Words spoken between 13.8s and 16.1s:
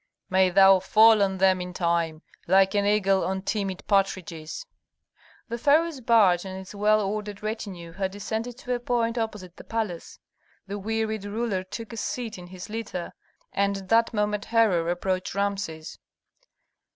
that moment Herhor approached Rameses.